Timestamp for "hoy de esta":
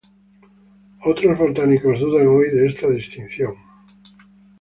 2.25-2.87